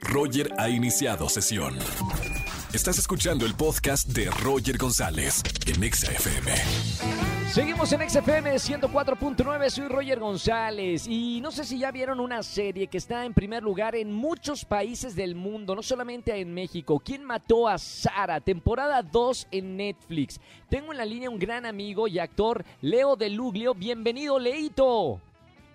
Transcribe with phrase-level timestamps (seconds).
[0.00, 1.76] Roger ha iniciado sesión.
[2.72, 6.52] Estás escuchando el podcast de Roger González en Exa FM.
[7.48, 12.86] Seguimos en XFM 104.9, soy Roger González y no sé si ya vieron una serie
[12.86, 17.00] que está en primer lugar en muchos países del mundo, no solamente en México.
[17.04, 18.40] ¿Quién mató a Sara?
[18.40, 20.40] Temporada 2 en Netflix.
[20.68, 23.74] Tengo en la línea un gran amigo y actor, Leo de Luglio.
[23.74, 25.20] Bienvenido, Leito.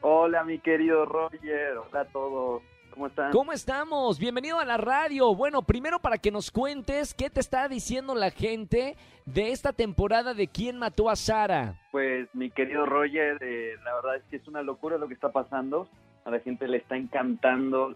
[0.00, 1.76] Hola, mi querido Roger.
[1.76, 2.62] Hola a todos.
[2.98, 3.30] ¿Cómo están?
[3.30, 4.18] ¿Cómo estamos?
[4.18, 5.32] Bienvenido a la radio.
[5.32, 10.34] Bueno, primero para que nos cuentes qué te está diciendo la gente de esta temporada
[10.34, 11.76] de quién mató a Sara.
[11.92, 15.30] Pues mi querido Roger, eh, la verdad es que es una locura lo que está
[15.30, 15.88] pasando.
[16.24, 17.94] A la gente le está encantando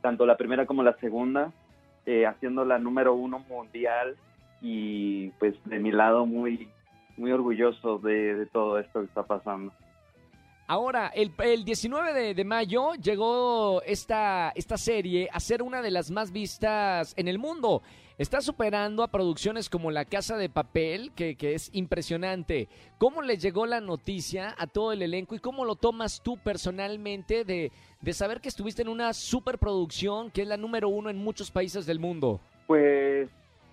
[0.00, 1.52] tanto la primera como la segunda,
[2.04, 4.16] eh, haciendo la número uno mundial
[4.60, 6.68] y pues de mi lado muy,
[7.16, 9.72] muy orgulloso de, de todo esto que está pasando.
[10.66, 15.90] Ahora, el, el 19 de, de mayo llegó esta, esta serie a ser una de
[15.90, 17.82] las más vistas en el mundo.
[18.18, 22.68] Está superando a producciones como La Casa de Papel, que, que es impresionante.
[22.98, 27.44] ¿Cómo le llegó la noticia a todo el elenco y cómo lo tomas tú personalmente
[27.44, 31.50] de, de saber que estuviste en una superproducción que es la número uno en muchos
[31.50, 32.40] países del mundo?
[32.66, 33.28] Pues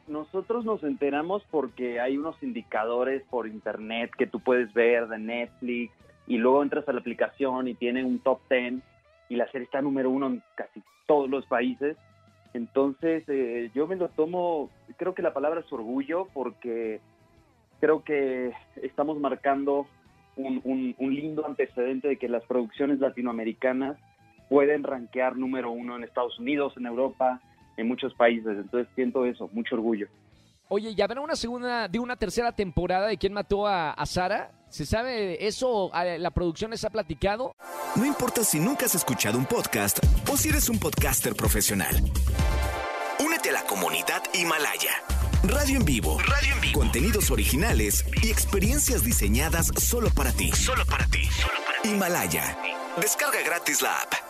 [0.07, 5.93] nosotros nos enteramos porque hay unos indicadores por internet que tú puedes ver de Netflix
[6.30, 8.75] y luego entras a la aplicación y tiene un top 10
[9.30, 11.97] y la serie está número uno en casi todos los países.
[12.53, 17.02] Entonces eh, yo me lo tomo, creo que la palabra es orgullo porque
[17.81, 19.88] creo que estamos marcando
[20.36, 23.97] un, lindo antecedente de que las producciones latinoamericanas
[24.49, 27.41] pueden rankear número uno en Estados Unidos, en Europa,
[27.75, 28.55] en muchos países.
[28.55, 30.08] Entonces siento eso, mucho orgullo.
[30.71, 34.51] Oye, ¿ya habrá una segunda, de una tercera temporada de quién mató a, a Sara?
[34.69, 35.89] ¿Se sabe eso?
[35.95, 37.55] ¿A ¿La producción les ha platicado?
[37.95, 39.97] No importa si nunca has escuchado un podcast
[40.31, 41.95] o si eres un podcaster profesional.
[43.19, 44.91] Únete a la comunidad Himalaya.
[45.43, 46.19] Radio en vivo.
[46.19, 46.79] Radio en vivo.
[46.79, 50.52] Contenidos originales y experiencias diseñadas solo para ti.
[50.52, 51.27] Solo para ti.
[51.83, 52.55] Himalaya.
[53.02, 54.28] Descarga gratis la app.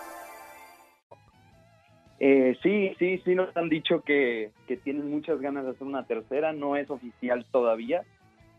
[2.19, 6.05] Eh, sí, sí, sí nos han dicho que, que tienen muchas ganas de hacer una
[6.05, 8.03] tercera, no es oficial todavía,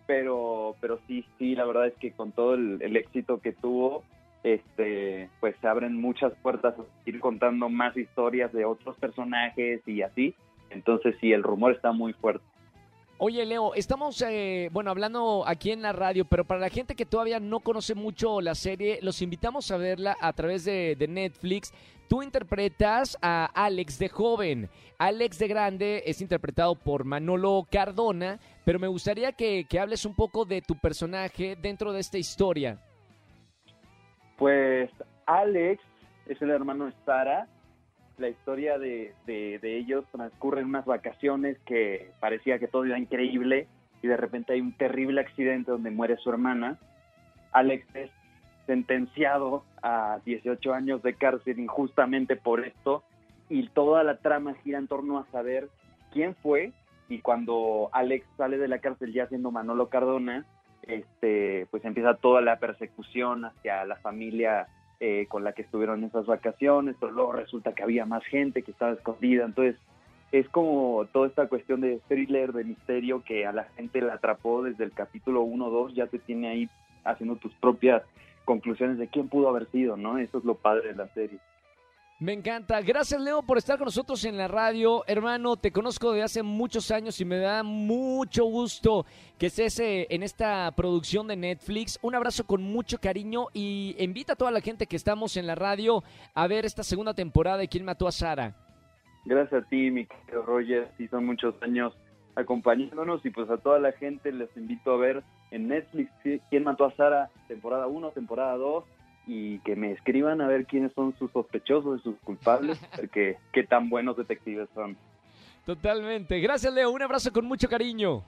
[0.07, 4.03] pero, pero sí, sí, la verdad es que con todo el, el éxito que tuvo,
[4.43, 10.03] este, pues se abren muchas puertas a ir contando más historias de otros personajes y
[10.03, 10.35] así.
[10.71, 12.45] Entonces sí, el rumor está muy fuerte.
[13.23, 17.05] Oye, Leo, estamos, eh, bueno, hablando aquí en la radio, pero para la gente que
[17.05, 21.71] todavía no conoce mucho la serie, los invitamos a verla a través de, Netflix.
[22.09, 24.71] Tú interpretas a Alex de joven.
[24.97, 30.15] Alex de grande es interpretado por Manolo Cardona, pero me gustaría que, que hables un
[30.15, 32.79] poco de tu personaje dentro de esta historia.
[34.39, 34.91] Pues
[35.27, 35.83] Alex
[36.25, 37.47] es el hermano de Sara.
[38.21, 43.67] La historia de, de, ellos transcurre en unas vacaciones que parecía que todo iba increíble
[44.03, 46.79] y de repente hay un terrible accidente donde muere su hermana.
[47.53, 48.11] Alex es
[48.67, 53.03] sentenciado a 18 años de cárcel injustamente por esto
[53.49, 55.71] y toda la trama gira en torno a saber
[56.13, 56.73] quién fue
[57.09, 60.45] y cuando Alex sale de la cárcel ya siendo Manolo Cardona,
[60.83, 64.69] este, pues empieza toda la persecución hacia la familia
[65.01, 68.71] eh, con la que estuvieron esas vacaciones, pero luego resulta que había más gente que
[68.71, 69.77] estaba escondida, entonces
[70.33, 74.63] es como toda esta cuestión de thriller, de misterio que a la gente la atrapó
[74.63, 76.69] desde el capítulo 1 o 2, ya te tiene ahí
[77.05, 78.03] haciendo tus propias
[78.45, 80.19] conclusiones de quién pudo haber sido, ¿no?
[80.19, 81.39] Eso es lo padre de la serie.
[82.21, 82.83] Me encanta.
[82.83, 85.05] Gracias, Leo, por estar con nosotros en la radio.
[85.07, 89.07] Hermano, te conozco de hace muchos años y me da mucho gusto
[89.39, 91.99] que estés eh, en esta producción de Netflix.
[92.03, 95.55] Un abrazo con mucho cariño y invita a toda la gente que estamos en la
[95.55, 96.03] radio
[96.35, 98.55] a ver esta segunda temporada de ¿Quién mató a Sara?
[99.25, 100.89] Gracias a ti, mi querido Roger.
[100.99, 101.95] Sí, son muchos años
[102.35, 106.13] acompañándonos y pues a toda la gente les invito a ver en Netflix
[106.51, 107.31] ¿Quién mató a Sara?
[107.49, 108.85] Temporada 1, temporada 2
[109.27, 113.65] y que me escriban a ver quiénes son sus sospechosos y sus culpables, porque qué
[113.65, 114.97] tan buenos detectives son.
[115.67, 116.41] Totalmente.
[116.41, 116.91] Gracias, Leo.
[116.91, 118.23] Un abrazo con mucho cariño.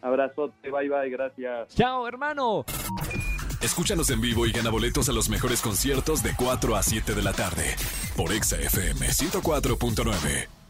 [0.00, 1.68] Abrazote, bye bye, gracias.
[1.76, 2.64] Chao, hermano.
[3.62, 7.22] Escúchanos en vivo y gana boletos a los mejores conciertos de 4 a 7 de
[7.22, 7.76] la tarde
[8.16, 10.61] por Exa FM 104.9.